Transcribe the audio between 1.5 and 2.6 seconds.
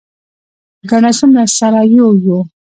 سره یو یو.